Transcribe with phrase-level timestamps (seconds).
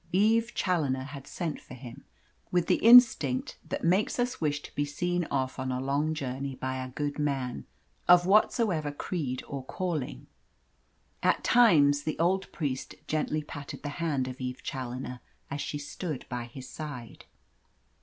[0.13, 2.05] Eve Challoner had sent for him,
[2.51, 6.55] with the instinct that makes us wish to be seen off on a long journey
[6.55, 7.67] by a good man,
[8.07, 10.25] of whatsoever creed or calling.
[11.21, 15.19] At times the old priest gently patted the hand of Eve Challoner
[15.51, 17.25] as she stood by his side.